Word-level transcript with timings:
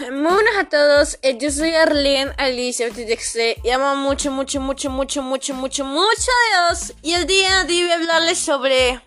Muy 0.00 0.08
buenas 0.08 0.56
a 0.58 0.68
todos, 0.70 1.18
eh, 1.20 1.36
yo 1.38 1.50
soy 1.50 1.74
Arlene 1.74 2.32
Alicia 2.38 2.88
y 3.62 3.70
amo 3.70 3.94
mucho, 3.96 4.30
mucho, 4.30 4.58
mucho, 4.58 4.88
mucho, 4.88 5.22
mucho, 5.22 5.52
mucho, 5.52 5.84
mucho 5.84 6.30
a 6.30 6.70
Dios. 6.70 6.94
Y 7.02 7.12
el 7.12 7.26
día 7.26 7.64
de 7.64 7.74
hoy 7.74 7.82
voy 7.82 7.90
a 7.90 7.94
hablarles 7.96 8.38
sobre 8.38 9.02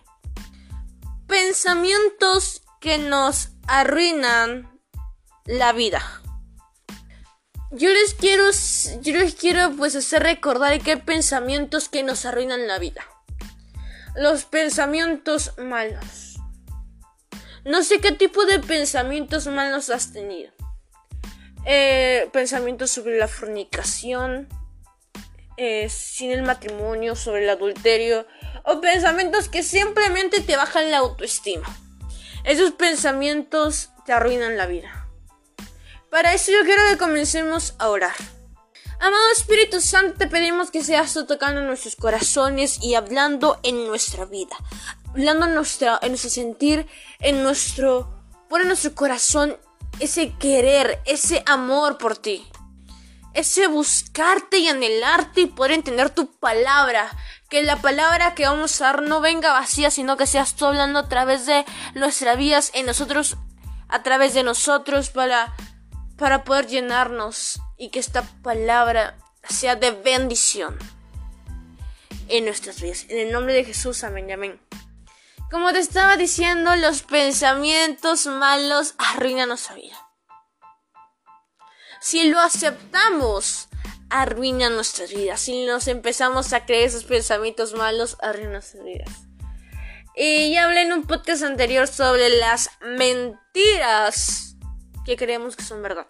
pensamientos 1.26 2.62
que 2.80 2.98
nos 2.98 3.48
arruinan 3.66 4.80
la 5.44 5.72
vida. 5.72 6.22
Yo 7.72 7.90
les 7.90 8.14
quiero, 8.14 8.44
yo 9.00 9.12
les 9.14 9.34
quiero 9.34 9.72
pues 9.76 9.96
hacer 9.96 10.22
recordar 10.22 10.80
que 10.80 10.92
hay 10.92 11.00
pensamientos 11.00 11.88
que 11.88 12.04
nos 12.04 12.24
arruinan 12.26 12.68
la 12.68 12.78
vida. 12.78 13.04
Los 14.14 14.44
pensamientos 14.44 15.52
malos. 15.58 16.36
No 17.64 17.82
sé 17.82 18.00
qué 18.00 18.12
tipo 18.12 18.46
de 18.46 18.60
pensamientos 18.60 19.48
malos 19.48 19.90
has 19.90 20.12
tenido 20.12 20.55
eh, 21.66 22.30
pensamientos 22.32 22.92
sobre 22.92 23.18
la 23.18 23.26
fornicación, 23.26 24.48
eh, 25.56 25.88
sin 25.90 26.30
el 26.30 26.42
matrimonio, 26.42 27.16
sobre 27.16 27.42
el 27.42 27.50
adulterio, 27.50 28.24
o 28.64 28.80
pensamientos 28.80 29.48
que 29.48 29.64
simplemente 29.64 30.40
te 30.40 30.56
bajan 30.56 30.92
la 30.92 30.98
autoestima. 30.98 31.66
Esos 32.44 32.70
pensamientos 32.72 33.90
te 34.04 34.12
arruinan 34.12 34.56
la 34.56 34.66
vida. 34.66 35.08
Para 36.08 36.34
eso 36.34 36.52
yo 36.52 36.64
quiero 36.64 36.82
que 36.88 36.98
comencemos 36.98 37.74
a 37.78 37.88
orar. 37.88 38.14
Amado 39.00 39.32
Espíritu 39.32 39.80
Santo, 39.80 40.18
te 40.18 40.28
pedimos 40.28 40.70
que 40.70 40.84
seas 40.84 41.14
tocando 41.26 41.62
nuestros 41.62 41.96
corazones 41.96 42.78
y 42.80 42.94
hablando 42.94 43.58
en 43.64 43.86
nuestra 43.86 44.24
vida, 44.24 44.56
hablando 45.08 45.46
en, 45.46 45.54
nuestra, 45.54 45.98
en 46.00 46.10
nuestro 46.10 46.30
sentir, 46.30 46.86
en 47.18 47.42
nuestro, 47.42 48.24
por 48.48 48.64
nuestro 48.64 48.94
corazón 48.94 49.58
ese 50.00 50.32
querer, 50.34 51.00
ese 51.04 51.42
amor 51.46 51.98
por 51.98 52.16
ti. 52.16 52.46
Ese 53.34 53.66
buscarte 53.66 54.58
y 54.58 54.68
anhelarte 54.68 55.42
y 55.42 55.46
poder 55.46 55.72
entender 55.72 56.10
tu 56.10 56.30
palabra. 56.38 57.10
Que 57.50 57.62
la 57.62 57.76
palabra 57.76 58.34
que 58.34 58.46
vamos 58.46 58.80
a 58.80 58.86
dar 58.86 59.02
no 59.02 59.20
venga 59.20 59.52
vacía, 59.52 59.90
sino 59.90 60.16
que 60.16 60.26
seas 60.26 60.54
tú 60.56 60.66
hablando 60.66 60.98
a 61.00 61.08
través 61.08 61.46
de 61.46 61.64
nuestras 61.94 62.36
vidas, 62.36 62.70
en 62.74 62.86
nosotros, 62.86 63.36
a 63.88 64.02
través 64.02 64.34
de 64.34 64.42
nosotros, 64.42 65.10
para, 65.10 65.54
para 66.16 66.44
poder 66.44 66.66
llenarnos 66.66 67.60
y 67.76 67.90
que 67.90 67.98
esta 67.98 68.22
palabra 68.42 69.18
sea 69.48 69.76
de 69.76 69.90
bendición 69.90 70.78
en 72.28 72.46
nuestras 72.46 72.80
vidas. 72.80 73.06
En 73.08 73.18
el 73.18 73.32
nombre 73.32 73.54
de 73.54 73.64
Jesús, 73.64 74.02
amén 74.02 74.32
amén. 74.32 74.58
Como 75.50 75.72
te 75.72 75.78
estaba 75.78 76.16
diciendo, 76.16 76.74
los 76.74 77.02
pensamientos 77.02 78.26
malos 78.26 78.94
arruinan 78.98 79.48
nuestra 79.48 79.76
vida. 79.76 79.96
Si 82.00 82.28
lo 82.28 82.40
aceptamos, 82.40 83.68
arruinan 84.10 84.74
nuestras 84.74 85.12
vidas. 85.12 85.40
Si 85.40 85.64
nos 85.64 85.86
empezamos 85.86 86.52
a 86.52 86.64
creer 86.64 86.88
esos 86.88 87.04
pensamientos 87.04 87.74
malos, 87.74 88.16
arruinan 88.20 88.54
nuestras 88.54 88.82
vidas. 88.82 89.08
Y 90.16 90.52
ya 90.52 90.64
hablé 90.64 90.82
en 90.82 90.92
un 90.92 91.04
podcast 91.04 91.44
anterior 91.44 91.86
sobre 91.86 92.28
las 92.28 92.70
mentiras 92.80 94.56
que 95.04 95.16
creemos 95.16 95.54
que 95.54 95.62
son 95.62 95.80
verdad. 95.80 96.08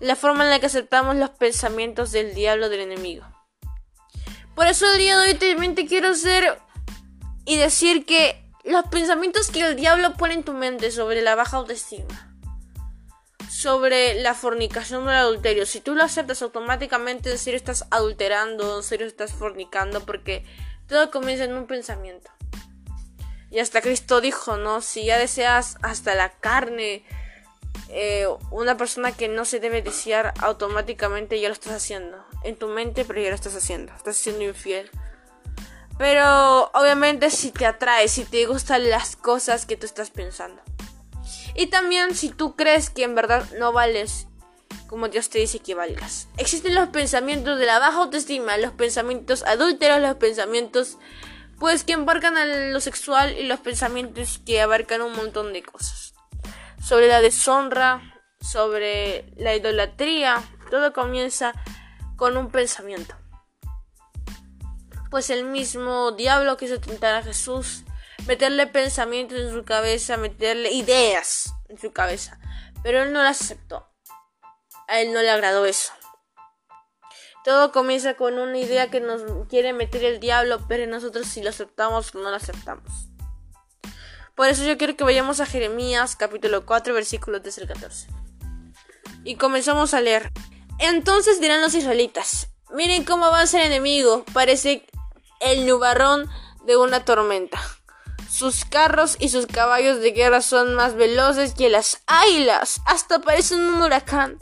La 0.00 0.16
forma 0.16 0.42
en 0.42 0.50
la 0.50 0.58
que 0.58 0.66
aceptamos 0.66 1.14
los 1.14 1.30
pensamientos 1.30 2.10
del 2.10 2.34
diablo 2.34 2.68
del 2.68 2.80
enemigo. 2.80 3.24
Por 4.56 4.66
eso 4.66 4.90
el 4.90 4.98
día 4.98 5.16
de 5.16 5.28
hoy 5.28 5.34
también 5.34 5.76
te 5.76 5.86
quiero 5.86 6.08
hacer 6.08 6.58
y 7.44 7.56
decir 7.56 8.06
que 8.06 8.44
los 8.64 8.84
pensamientos 8.86 9.50
que 9.50 9.60
el 9.60 9.76
diablo 9.76 10.14
pone 10.14 10.34
en 10.34 10.44
tu 10.44 10.52
mente 10.52 10.90
sobre 10.90 11.22
la 11.22 11.34
baja 11.34 11.56
autoestima, 11.56 12.34
sobre 13.50 14.14
la 14.14 14.34
fornicación 14.34 15.06
o 15.06 15.10
el 15.10 15.16
adulterio, 15.16 15.66
si 15.66 15.80
tú 15.80 15.94
lo 15.94 16.04
aceptas 16.04 16.42
automáticamente, 16.42 17.30
en 17.30 17.54
estás 17.54 17.86
adulterando, 17.90 18.76
en 18.76 18.82
serio 18.82 19.06
estás 19.06 19.32
fornicando, 19.32 20.04
porque 20.04 20.44
todo 20.88 21.10
comienza 21.10 21.44
en 21.44 21.54
un 21.54 21.66
pensamiento. 21.66 22.30
Y 23.50 23.58
hasta 23.58 23.82
Cristo 23.82 24.20
dijo, 24.20 24.56
¿no? 24.56 24.80
Si 24.80 25.04
ya 25.04 25.18
deseas 25.18 25.76
hasta 25.82 26.14
la 26.14 26.30
carne, 26.30 27.04
eh, 27.90 28.26
una 28.50 28.78
persona 28.78 29.12
que 29.12 29.28
no 29.28 29.44
se 29.44 29.60
debe 29.60 29.82
desear 29.82 30.32
automáticamente 30.38 31.38
ya 31.38 31.48
lo 31.48 31.54
estás 31.54 31.74
haciendo. 31.74 32.24
En 32.44 32.56
tu 32.56 32.68
mente, 32.68 33.04
pero 33.04 33.20
ya 33.20 33.28
lo 33.28 33.34
estás 33.34 33.54
haciendo. 33.54 33.92
Estás 33.94 34.16
siendo 34.16 34.42
infiel. 34.44 34.90
Pero 36.02 36.68
obviamente 36.74 37.30
si 37.30 37.52
te 37.52 37.64
atrae, 37.64 38.08
si 38.08 38.24
te 38.24 38.44
gustan 38.46 38.90
las 38.90 39.14
cosas 39.14 39.66
que 39.66 39.76
tú 39.76 39.86
estás 39.86 40.10
pensando. 40.10 40.60
Y 41.54 41.68
también 41.68 42.16
si 42.16 42.28
tú 42.28 42.56
crees 42.56 42.90
que 42.90 43.04
en 43.04 43.14
verdad 43.14 43.48
no 43.60 43.72
vales 43.72 44.26
como 44.88 45.06
Dios 45.06 45.30
te 45.30 45.38
dice 45.38 45.60
que 45.60 45.76
valgas. 45.76 46.26
Existen 46.38 46.74
los 46.74 46.88
pensamientos 46.88 47.56
de 47.56 47.66
la 47.66 47.78
baja 47.78 47.98
autoestima, 47.98 48.56
los 48.56 48.72
pensamientos 48.72 49.44
adúlteros, 49.44 50.00
los 50.00 50.16
pensamientos 50.16 50.98
pues 51.60 51.84
que 51.84 51.92
embarcan 51.92 52.36
a 52.36 52.46
lo 52.46 52.80
sexual 52.80 53.38
y 53.38 53.44
los 53.44 53.60
pensamientos 53.60 54.40
que 54.44 54.60
abarcan 54.60 55.02
un 55.02 55.14
montón 55.14 55.52
de 55.52 55.62
cosas. 55.62 56.14
Sobre 56.82 57.06
la 57.06 57.20
deshonra, 57.20 58.20
sobre 58.40 59.32
la 59.36 59.54
idolatría, 59.54 60.42
todo 60.68 60.92
comienza 60.92 61.52
con 62.16 62.36
un 62.36 62.50
pensamiento 62.50 63.21
pues 65.12 65.28
el 65.28 65.44
mismo 65.44 66.12
diablo 66.12 66.56
quiso 66.56 66.80
tentar 66.80 67.14
a 67.14 67.22
Jesús, 67.22 67.82
meterle 68.26 68.66
pensamientos 68.66 69.38
en 69.38 69.52
su 69.52 69.62
cabeza, 69.62 70.16
meterle 70.16 70.72
ideas 70.72 71.52
en 71.68 71.78
su 71.78 71.92
cabeza, 71.92 72.40
pero 72.82 73.02
él 73.02 73.12
no 73.12 73.22
las 73.22 73.42
aceptó. 73.42 73.90
A 74.88 75.00
él 75.00 75.12
no 75.12 75.20
le 75.20 75.28
agradó 75.28 75.66
eso. 75.66 75.92
Todo 77.44 77.72
comienza 77.72 78.14
con 78.14 78.38
una 78.38 78.56
idea 78.56 78.90
que 78.90 79.00
nos 79.00 79.20
quiere 79.50 79.74
meter 79.74 80.02
el 80.02 80.18
diablo, 80.18 80.64
pero 80.66 80.86
nosotros 80.86 81.26
si 81.26 81.42
lo 81.42 81.50
aceptamos 81.50 82.14
no 82.14 82.30
lo 82.30 82.36
aceptamos. 82.36 83.10
Por 84.34 84.48
eso 84.48 84.64
yo 84.64 84.78
quiero 84.78 84.96
que 84.96 85.04
vayamos 85.04 85.40
a 85.40 85.46
Jeremías 85.46 86.16
capítulo 86.16 86.64
4 86.64 86.94
versículos 86.94 87.42
13 87.42 87.60
al 87.60 87.68
14. 87.68 88.08
Y 89.24 89.36
comenzamos 89.36 89.92
a 89.92 90.00
leer. 90.00 90.32
Entonces 90.78 91.38
dirán 91.38 91.60
los 91.60 91.74
israelitas, 91.74 92.48
miren 92.70 93.04
cómo 93.04 93.26
avanza 93.26 93.60
el 93.60 93.66
enemigo, 93.66 94.24
parece 94.32 94.86
el 95.42 95.66
nubarrón 95.66 96.28
de 96.64 96.76
una 96.76 97.04
tormenta. 97.04 97.60
Sus 98.30 98.64
carros 98.64 99.16
y 99.20 99.28
sus 99.28 99.46
caballos 99.46 100.00
de 100.00 100.12
guerra 100.12 100.40
son 100.40 100.74
más 100.74 100.94
veloces 100.94 101.54
que 101.54 101.68
las 101.68 102.02
águilas. 102.06 102.80
Hasta 102.86 103.20
parecen 103.20 103.60
un 103.60 103.82
huracán. 103.82 104.38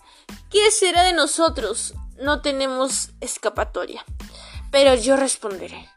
¿Qué 0.48 0.70
será 0.70 1.02
de 1.02 1.12
nosotros? 1.12 1.94
No 2.16 2.40
tenemos 2.40 3.10
escapatoria. 3.20 4.04
Pero 4.70 4.94
yo 4.94 5.16
responderé. 5.16 5.88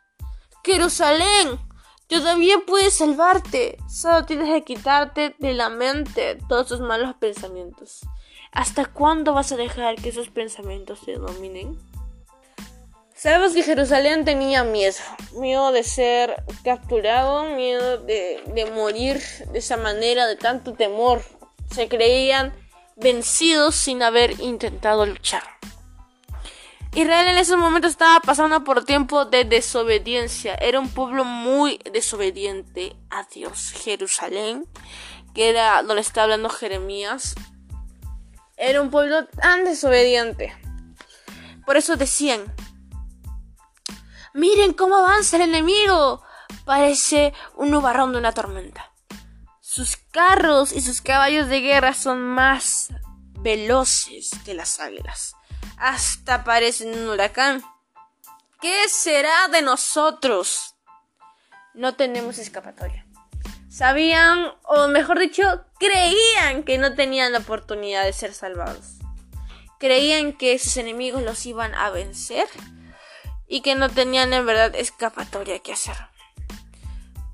Jerusalén, 0.63 1.59
todavía 2.07 2.55
puedes 2.65 2.95
salvarte. 2.95 3.77
Solo 3.87 4.25
tienes 4.25 4.49
que 4.49 4.63
quitarte 4.63 5.35
de 5.37 5.53
la 5.53 5.69
mente 5.69 6.39
todos 6.49 6.67
tus 6.67 6.79
malos 6.79 7.13
pensamientos. 7.15 7.99
¿Hasta 8.51 8.85
cuándo 8.85 9.33
vas 9.33 9.51
a 9.51 9.57
dejar 9.57 9.95
que 9.95 10.09
esos 10.09 10.29
pensamientos 10.29 11.01
te 11.05 11.17
dominen? 11.17 11.77
Sabemos 13.23 13.53
que 13.53 13.63
Jerusalén 13.63 14.25
tenía 14.25 14.65
miedo, 14.65 14.97
miedo 15.39 15.71
de 15.71 15.85
ser 15.85 16.43
capturado, 16.61 17.45
miedo 17.55 17.99
de, 17.99 18.69
morir 18.75 19.21
de 19.49 19.59
esa 19.59 19.77
manera, 19.77 20.27
de 20.27 20.35
tanto 20.35 20.73
temor. 20.73 21.23
Se 21.73 21.87
creían 21.87 22.53
vencidos 22.97 23.75
sin 23.75 24.03
haber 24.03 24.41
intentado 24.41 25.05
luchar. 25.05 25.41
Israel 26.95 27.29
en 27.29 27.37
ese 27.37 27.55
momento 27.55 27.87
estaba 27.87 28.19
pasando 28.19 28.61
por 28.65 28.83
tiempo 28.83 29.23
de 29.23 29.45
desobediencia. 29.45 30.55
Era 30.55 30.81
un 30.81 30.89
pueblo 30.89 31.23
muy 31.23 31.79
desobediente 31.93 32.93
a 33.09 33.23
Dios. 33.33 33.71
Jerusalén, 33.71 34.65
que 35.33 35.47
era 35.47 35.81
donde 35.81 36.01
está 36.01 36.23
hablando 36.23 36.49
Jeremías, 36.49 37.35
era 38.57 38.81
un 38.81 38.91
pueblo 38.91 39.27
tan 39.27 39.63
desobediente. 39.63 40.53
Por 41.65 41.77
eso 41.77 41.95
decían, 41.95 42.53
Miren 44.33 44.73
cómo 44.73 44.97
avanza 44.97 45.35
el 45.35 45.43
enemigo. 45.43 46.23
Parece 46.65 47.33
un 47.55 47.69
nubarrón 47.69 48.11
de 48.11 48.17
una 48.17 48.31
tormenta. 48.31 48.91
Sus 49.59 49.97
carros 49.97 50.71
y 50.71 50.81
sus 50.81 51.01
caballos 51.01 51.47
de 51.47 51.61
guerra 51.61 51.93
son 51.93 52.21
más 52.21 52.89
veloces 53.39 54.31
que 54.43 54.53
las 54.53 54.79
águilas. 54.79 55.35
Hasta 55.77 56.43
parecen 56.43 56.97
un 56.97 57.09
huracán. 57.09 57.63
¿Qué 58.61 58.87
será 58.87 59.47
de 59.51 59.61
nosotros? 59.61 60.75
No 61.73 61.95
tenemos 61.95 62.37
escapatoria. 62.37 63.05
Sabían, 63.69 64.53
o 64.63 64.87
mejor 64.87 65.19
dicho, 65.19 65.65
creían 65.79 66.63
que 66.63 66.77
no 66.77 66.93
tenían 66.95 67.33
la 67.33 67.39
oportunidad 67.39 68.03
de 68.03 68.13
ser 68.13 68.33
salvados. 68.33 68.99
Creían 69.79 70.33
que 70.33 70.57
sus 70.59 70.77
enemigos 70.77 71.23
los 71.23 71.45
iban 71.45 71.73
a 71.75 71.89
vencer 71.89 72.47
y 73.53 73.61
que 73.61 73.75
no 73.75 73.87
tenían 73.87 74.33
en 74.33 74.47
verdad 74.47 74.75
escapatoria 74.75 75.59
que 75.59 75.73
hacer. 75.73 75.95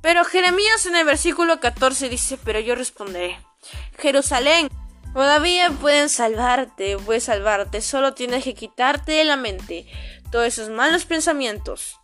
Pero 0.02 0.26
Jeremías 0.26 0.86
en 0.86 0.98
el 0.98 1.06
versículo 1.06 1.62
14 1.62 2.10
dice, 2.10 2.38
pero 2.44 2.60
yo 2.60 2.76
responderé, 2.76 3.40
Jerusalén, 3.98 4.70
Todavía 5.14 5.72
pueden 5.72 6.08
salvarte, 6.08 6.98
puedes 7.00 7.24
salvarte, 7.24 7.82
solo 7.82 8.14
tienes 8.14 8.44
que 8.44 8.54
quitarte 8.54 9.14
de 9.14 9.26
la 9.26 9.38
mente 9.38 9.88
todos 10.32 10.46
esos 10.46 10.70
malos 10.70 11.06
pensamientos. 11.06 12.00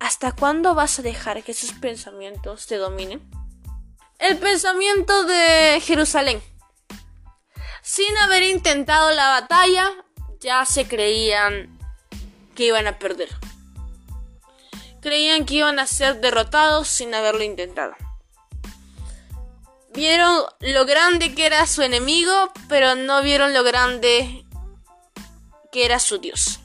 ¿Hasta 0.00 0.32
cuándo 0.32 0.74
vas 0.74 0.98
a 0.98 1.02
dejar 1.02 1.42
que 1.44 1.52
esos 1.52 1.72
pensamientos 1.72 2.66
te 2.66 2.78
dominen? 2.78 3.30
El 4.18 4.38
pensamiento 4.38 5.24
de 5.24 5.80
Jerusalén. 5.80 6.42
Sin 7.82 8.16
haber 8.18 8.42
intentado 8.42 9.12
la 9.12 9.28
batalla, 9.40 10.05
ya 10.40 10.64
se 10.64 10.86
creían 10.86 11.78
que 12.54 12.66
iban 12.66 12.86
a 12.86 12.98
perder. 12.98 13.28
Creían 15.00 15.44
que 15.44 15.54
iban 15.54 15.78
a 15.78 15.86
ser 15.86 16.20
derrotados 16.20 16.88
sin 16.88 17.14
haberlo 17.14 17.42
intentado. 17.42 17.94
Vieron 19.94 20.44
lo 20.60 20.84
grande 20.84 21.34
que 21.34 21.46
era 21.46 21.66
su 21.66 21.82
enemigo, 21.82 22.52
pero 22.68 22.96
no 22.96 23.22
vieron 23.22 23.54
lo 23.54 23.62
grande 23.62 24.44
que 25.72 25.84
era 25.84 25.98
su 25.98 26.18
Dios. 26.18 26.60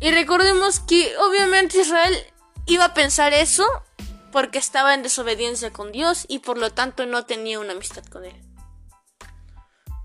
Y 0.00 0.10
recordemos 0.10 0.80
que 0.80 1.16
obviamente 1.18 1.80
Israel 1.80 2.16
iba 2.66 2.84
a 2.84 2.94
pensar 2.94 3.32
eso 3.32 3.66
porque 4.30 4.58
estaba 4.58 4.94
en 4.94 5.02
desobediencia 5.02 5.72
con 5.72 5.92
Dios 5.92 6.26
y 6.28 6.40
por 6.40 6.58
lo 6.58 6.70
tanto 6.72 7.06
no 7.06 7.24
tenía 7.24 7.58
una 7.58 7.72
amistad 7.72 8.04
con 8.04 8.24
Él. 8.24 8.45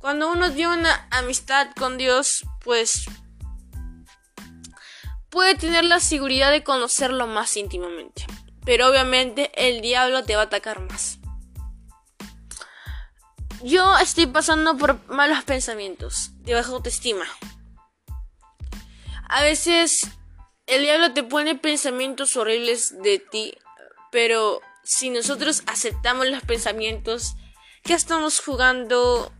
Cuando 0.02 0.32
uno 0.32 0.52
tiene 0.52 0.80
una 0.80 1.08
amistad 1.12 1.68
con 1.78 2.00
Dios, 2.00 2.44
pues 2.64 3.06
puede 5.30 5.54
tener 5.54 5.86
la 5.86 6.00
seguridad 6.00 6.50
de 6.50 6.64
conocerlo 6.64 7.28
más 7.28 7.56
íntimamente. 7.56 8.26
Pero 8.66 8.90
obviamente 8.90 9.52
el 9.56 9.82
diablo 9.82 10.24
te 10.24 10.36
va 10.36 10.42
a 10.42 10.46
atacar 10.46 10.80
más. 10.80 11.20
Yo 13.64 13.96
estoy 14.00 14.26
pasando 14.26 14.76
por 14.76 15.08
malos 15.08 15.44
pensamientos, 15.44 16.32
de 16.40 16.56
baja 16.56 16.72
autoestima. 16.72 17.26
A 19.30 19.44
veces 19.44 20.10
el 20.66 20.82
diablo 20.82 21.14
te 21.14 21.22
pone 21.24 21.54
pensamientos 21.54 22.36
horribles 22.38 23.00
de 23.04 23.20
ti, 23.20 23.54
pero 24.12 24.62
si 24.84 25.12
nosotros 25.12 25.62
aceptamos 25.68 26.28
los 26.28 26.42
pensamientos, 26.42 27.36
ya 27.84 27.96
estamos 27.96 28.40
jugando 28.40 29.32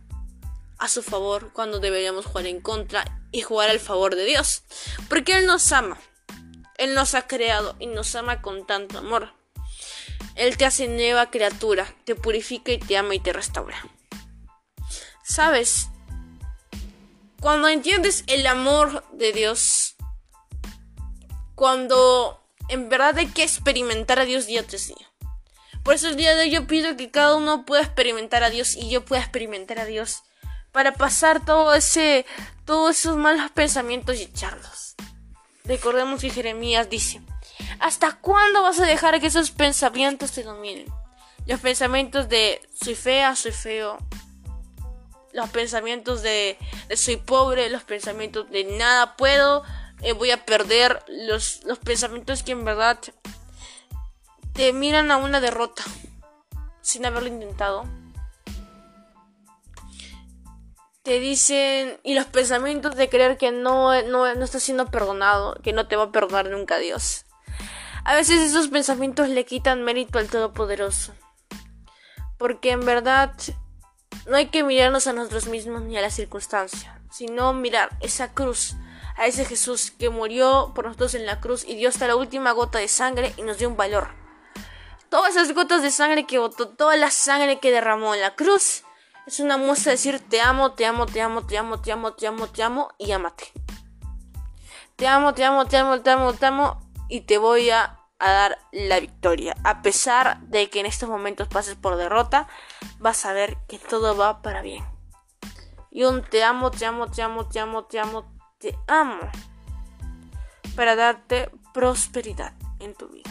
a 0.82 0.88
su 0.88 1.04
favor 1.04 1.52
cuando 1.52 1.78
deberíamos 1.78 2.26
jugar 2.26 2.46
en 2.46 2.60
contra 2.60 3.04
y 3.30 3.42
jugar 3.42 3.70
al 3.70 3.78
favor 3.78 4.16
de 4.16 4.24
Dios. 4.24 4.64
Porque 5.08 5.38
Él 5.38 5.46
nos 5.46 5.70
ama. 5.70 5.96
Él 6.76 6.94
nos 6.94 7.14
ha 7.14 7.28
creado 7.28 7.76
y 7.78 7.86
nos 7.86 8.16
ama 8.16 8.42
con 8.42 8.66
tanto 8.66 8.98
amor. 8.98 9.32
Él 10.34 10.56
te 10.56 10.64
hace 10.64 10.88
nueva 10.88 11.30
criatura, 11.30 11.86
te 12.04 12.16
purifica 12.16 12.72
y 12.72 12.78
te 12.78 12.96
ama 12.96 13.14
y 13.14 13.20
te 13.20 13.32
restaura. 13.32 13.76
¿Sabes? 15.22 15.86
Cuando 17.40 17.68
entiendes 17.68 18.24
el 18.26 18.44
amor 18.48 19.04
de 19.12 19.32
Dios, 19.32 19.94
cuando 21.54 22.42
en 22.68 22.88
verdad 22.88 23.18
hay 23.18 23.28
que 23.28 23.44
experimentar 23.44 24.18
a 24.18 24.24
Dios 24.24 24.46
día 24.46 24.66
tras 24.66 24.88
día. 24.88 25.12
Por 25.84 25.94
eso 25.94 26.08
el 26.08 26.16
día 26.16 26.34
de 26.34 26.42
hoy 26.42 26.50
yo 26.50 26.66
pido 26.66 26.96
que 26.96 27.12
cada 27.12 27.36
uno 27.36 27.64
pueda 27.64 27.82
experimentar 27.82 28.42
a 28.42 28.50
Dios 28.50 28.74
y 28.74 28.90
yo 28.90 29.04
pueda 29.04 29.22
experimentar 29.22 29.78
a 29.78 29.84
Dios 29.84 30.24
para 30.72 30.94
pasar 30.94 31.44
todo 31.44 31.74
ese, 31.74 32.26
todos 32.64 32.98
esos 32.98 33.16
malos 33.16 33.50
pensamientos 33.52 34.18
y 34.18 34.22
echarlos. 34.24 34.94
Recordemos 35.64 36.20
que 36.20 36.30
Jeremías 36.30 36.90
dice, 36.90 37.20
¿hasta 37.78 38.16
cuándo 38.16 38.62
vas 38.62 38.80
a 38.80 38.86
dejar 38.86 39.20
que 39.20 39.28
esos 39.28 39.50
pensamientos 39.50 40.32
te 40.32 40.42
dominen? 40.42 40.86
Los 41.46 41.60
pensamientos 41.60 42.28
de 42.28 42.60
soy 42.74 42.94
fea, 42.94 43.36
soy 43.36 43.52
feo, 43.52 43.98
los 45.32 45.50
pensamientos 45.50 46.22
de, 46.22 46.58
soy 46.96 47.16
pobre, 47.16 47.70
los 47.70 47.84
pensamientos 47.84 48.50
de 48.50 48.64
nada 48.64 49.16
puedo, 49.16 49.62
eh, 50.00 50.12
voy 50.12 50.30
a 50.30 50.44
perder, 50.44 51.02
los, 51.08 51.62
los 51.64 51.78
pensamientos 51.78 52.42
que 52.42 52.52
en 52.52 52.64
verdad 52.64 52.98
te 54.52 54.72
miran 54.72 55.10
a 55.10 55.16
una 55.16 55.40
derrota 55.40 55.84
sin 56.80 57.06
haberlo 57.06 57.28
intentado. 57.28 57.84
Te 61.02 61.18
dicen, 61.18 61.98
y 62.04 62.14
los 62.14 62.26
pensamientos 62.26 62.94
de 62.94 63.08
creer 63.08 63.36
que 63.36 63.50
no, 63.50 64.00
no, 64.02 64.32
no 64.34 64.44
estás 64.44 64.62
siendo 64.62 64.86
perdonado, 64.86 65.56
que 65.62 65.72
no 65.72 65.88
te 65.88 65.96
va 65.96 66.04
a 66.04 66.12
perdonar 66.12 66.48
nunca 66.48 66.78
Dios. 66.78 67.24
A 68.04 68.14
veces 68.14 68.40
esos 68.40 68.68
pensamientos 68.68 69.28
le 69.28 69.44
quitan 69.44 69.82
mérito 69.82 70.20
al 70.20 70.28
Todopoderoso. 70.28 71.12
Porque 72.38 72.70
en 72.70 72.84
verdad 72.84 73.34
no 74.26 74.36
hay 74.36 74.46
que 74.46 74.62
mirarnos 74.62 75.08
a 75.08 75.12
nosotros 75.12 75.48
mismos 75.48 75.82
ni 75.82 75.96
a 75.96 76.02
la 76.02 76.10
circunstancia, 76.10 77.00
sino 77.10 77.52
mirar 77.52 77.90
esa 78.00 78.32
cruz, 78.32 78.76
a 79.16 79.26
ese 79.26 79.44
Jesús 79.44 79.90
que 79.90 80.08
murió 80.08 80.70
por 80.72 80.84
nosotros 80.84 81.14
en 81.14 81.26
la 81.26 81.40
cruz 81.40 81.64
y 81.64 81.74
dio 81.74 81.88
hasta 81.88 82.06
la 82.06 82.14
última 82.14 82.52
gota 82.52 82.78
de 82.78 82.86
sangre 82.86 83.32
y 83.36 83.42
nos 83.42 83.58
dio 83.58 83.68
un 83.68 83.76
valor. 83.76 84.14
Todas 85.08 85.34
esas 85.34 85.52
gotas 85.52 85.82
de 85.82 85.90
sangre 85.90 86.26
que 86.26 86.38
botó, 86.38 86.68
toda 86.68 86.96
la 86.96 87.10
sangre 87.10 87.58
que 87.58 87.72
derramó 87.72 88.14
en 88.14 88.20
la 88.20 88.36
cruz, 88.36 88.84
es 89.26 89.40
una 89.40 89.56
muestra 89.56 89.90
de 89.90 89.96
decir 89.96 90.20
te 90.28 90.40
amo, 90.40 90.72
te 90.72 90.86
amo, 90.86 91.06
te 91.06 91.20
amo, 91.20 91.44
te 91.44 91.58
amo, 91.58 91.80
te 91.80 91.92
amo, 91.92 92.12
te 92.12 92.26
amo, 92.26 92.46
te 92.48 92.62
amo 92.62 92.88
y 92.98 93.12
amate. 93.12 93.52
Te 94.96 95.06
amo, 95.06 95.34
te 95.34 95.44
amo, 95.44 95.66
te 95.66 95.76
amo, 95.76 96.00
te 96.00 96.10
amo, 96.10 96.32
te 96.32 96.46
amo 96.46 96.90
y 97.08 97.22
te 97.22 97.38
voy 97.38 97.70
a 97.70 97.98
a 98.22 98.30
dar 98.30 98.58
la 98.70 99.00
victoria. 99.00 99.56
A 99.64 99.82
pesar 99.82 100.40
de 100.42 100.70
que 100.70 100.78
en 100.78 100.86
estos 100.86 101.08
momentos 101.08 101.48
pases 101.48 101.74
por 101.74 101.96
derrota, 101.96 102.46
vas 103.00 103.26
a 103.26 103.32
ver 103.32 103.58
que 103.68 103.78
todo 103.78 104.16
va 104.16 104.42
para 104.42 104.62
bien. 104.62 104.84
Y 105.90 106.04
un 106.04 106.22
te 106.22 106.44
amo, 106.44 106.70
te 106.70 106.86
amo, 106.86 107.10
te 107.10 107.20
amo, 107.20 107.46
te 107.46 107.58
amo, 107.58 107.84
te 107.84 107.98
amo, 107.98 108.32
te 108.58 108.78
amo. 108.86 109.28
Para 110.76 110.94
darte 110.94 111.50
prosperidad 111.74 112.54
en 112.78 112.94
tu 112.94 113.08
vida. 113.08 113.30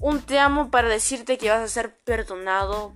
Un 0.00 0.22
te 0.22 0.40
amo 0.40 0.70
para 0.70 0.88
decirte 0.88 1.38
que 1.38 1.50
vas 1.50 1.60
a 1.60 1.68
ser 1.68 1.96
perdonado 2.00 2.94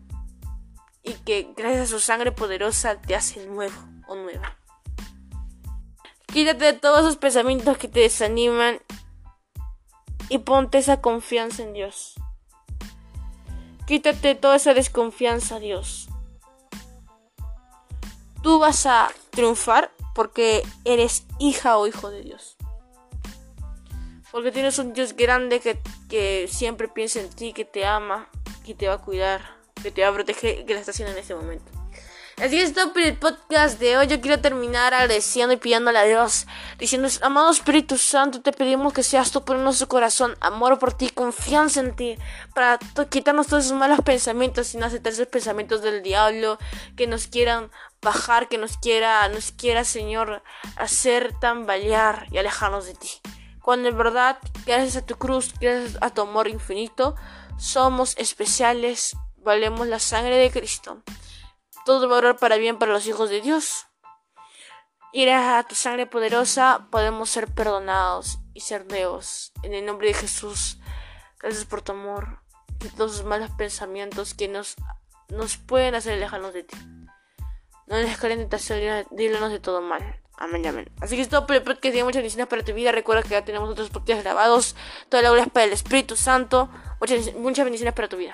y 1.02 1.14
que 1.14 1.52
gracias 1.56 1.82
a 1.82 1.86
su 1.86 2.00
sangre 2.00 2.32
poderosa 2.32 3.00
te 3.00 3.14
hace 3.14 3.46
nuevo 3.46 3.74
o 4.06 4.14
nueva. 4.14 4.56
Quítate 6.26 6.64
de 6.64 6.72
todos 6.72 7.00
esos 7.00 7.16
pensamientos 7.16 7.76
que 7.76 7.88
te 7.88 8.00
desaniman 8.00 8.80
y 10.28 10.38
ponte 10.38 10.78
esa 10.78 11.00
confianza 11.00 11.62
en 11.62 11.74
Dios. 11.74 12.14
Quítate 13.86 14.34
toda 14.34 14.56
esa 14.56 14.72
desconfianza 14.72 15.58
Dios. 15.58 16.08
Tú 18.42 18.58
vas 18.58 18.86
a 18.86 19.10
triunfar 19.30 19.92
porque 20.14 20.62
eres 20.84 21.26
hija 21.38 21.76
o 21.76 21.86
hijo 21.86 22.10
de 22.10 22.22
Dios. 22.22 22.56
Porque 24.30 24.50
tienes 24.50 24.78
un 24.78 24.94
Dios 24.94 25.14
grande 25.14 25.60
que, 25.60 25.78
que 26.08 26.48
siempre 26.50 26.88
piensa 26.88 27.20
en 27.20 27.28
ti, 27.28 27.52
que 27.52 27.66
te 27.66 27.84
ama, 27.84 28.30
que 28.64 28.74
te 28.74 28.88
va 28.88 28.94
a 28.94 28.98
cuidar, 28.98 29.61
que 29.82 29.90
te 29.90 30.02
va 30.02 30.08
a 30.08 30.14
proteger, 30.14 30.64
que 30.64 30.74
la 30.74 30.80
está 30.80 30.92
haciendo 30.92 31.12
en 31.12 31.18
este 31.18 31.34
momento. 31.34 31.70
Así 32.38 32.56
que 32.56 32.62
esto 32.62 32.92
por 32.92 33.02
el 33.02 33.16
podcast 33.16 33.78
de 33.78 33.96
hoy. 33.96 34.06
Yo 34.06 34.20
quiero 34.20 34.40
terminar 34.40 34.94
agradeciendo 34.94 35.54
y 35.54 35.58
pidiéndole 35.58 35.98
a 35.98 36.04
Dios, 36.04 36.46
diciendo, 36.78 37.08
amado 37.20 37.50
Espíritu 37.50 37.98
Santo, 37.98 38.40
te 38.40 38.52
pedimos 38.52 38.92
que 38.92 39.02
seas 39.02 39.30
tú 39.30 39.44
por 39.44 39.56
nuestro 39.58 39.86
corazón, 39.86 40.34
amor 40.40 40.78
por 40.78 40.94
ti, 40.94 41.10
confianza 41.10 41.80
en 41.80 41.94
ti, 41.94 42.16
para 42.54 42.78
quitarnos 43.10 43.46
todos 43.46 43.66
esos 43.66 43.78
malos 43.78 44.00
pensamientos 44.00 44.74
y 44.74 44.78
no 44.78 44.86
aceptar 44.86 45.12
esos 45.12 45.26
pensamientos 45.26 45.82
del 45.82 46.02
diablo 46.02 46.58
que 46.96 47.06
nos 47.06 47.26
quieran 47.26 47.70
bajar, 48.00 48.48
que 48.48 48.58
nos 48.58 48.76
quiera, 48.78 49.28
nos 49.28 49.52
quiera, 49.52 49.84
Señor, 49.84 50.42
hacer 50.76 51.38
tambalear 51.38 52.26
y 52.32 52.38
alejarnos 52.38 52.86
de 52.86 52.94
ti. 52.94 53.20
Cuando 53.60 53.88
en 53.88 53.96
verdad, 53.96 54.38
gracias 54.66 54.96
a 54.96 55.06
tu 55.06 55.16
cruz, 55.16 55.54
gracias 55.60 55.96
a 56.00 56.10
tu 56.10 56.22
amor 56.22 56.48
infinito, 56.48 57.14
somos 57.58 58.16
especiales, 58.18 59.16
valemos 59.42 59.86
la 59.86 59.98
sangre 59.98 60.36
de 60.36 60.50
Cristo 60.50 61.02
todo 61.84 62.08
va 62.08 62.16
a 62.16 62.18
orar 62.18 62.36
para 62.36 62.56
bien 62.56 62.78
para 62.78 62.92
los 62.92 63.06
hijos 63.06 63.30
de 63.30 63.40
Dios. 63.40 63.86
Y 65.12 65.24
gracias 65.26 65.64
a 65.64 65.68
tu 65.68 65.74
sangre 65.74 66.06
poderosa 66.06 66.88
podemos 66.90 67.28
ser 67.28 67.48
perdonados 67.48 68.38
y 68.54 68.60
ser 68.60 68.86
nuevos. 68.86 69.52
En 69.62 69.74
el 69.74 69.84
nombre 69.84 70.08
de 70.08 70.14
Jesús, 70.14 70.78
gracias 71.38 71.64
por 71.64 71.82
tu 71.82 71.92
amor 71.92 72.40
y 72.80 72.88
todos 72.88 73.18
los 73.18 73.24
malos 73.24 73.50
pensamientos 73.50 74.34
que 74.34 74.48
nos, 74.48 74.76
nos 75.28 75.56
pueden 75.56 75.94
hacer 75.94 76.14
alejarnos 76.14 76.54
de 76.54 76.62
ti. 76.62 76.76
No 77.86 77.98
les 77.98 78.16
caen 78.16 78.38
tentación, 78.38 79.06
líbranos 79.14 79.50
de 79.50 79.60
todo 79.60 79.82
mal. 79.82 80.20
Amén, 80.38 80.66
amén. 80.66 80.90
Así 81.00 81.14
que 81.14 81.22
es 81.22 81.28
todo 81.28 81.46
por 81.46 81.56
el 81.56 81.62
podcast. 81.62 81.94
Muchas 81.96 82.16
bendiciones 82.16 82.46
para 82.46 82.64
tu 82.64 82.72
vida. 82.72 82.90
Recuerda 82.90 83.22
que 83.22 83.28
ya 83.28 83.44
tenemos 83.44 83.68
otros 83.68 83.90
podcasts 83.90 84.24
grabados. 84.24 84.74
Toda 85.08 85.22
la 85.22 85.28
gloria 85.28 85.44
es 85.44 85.52
para 85.52 85.66
el 85.66 85.72
Espíritu 85.72 86.16
Santo. 86.16 86.70
Muchas 87.36 87.64
bendiciones 87.64 87.92
para 87.92 88.08
tu 88.08 88.16
vida. 88.16 88.32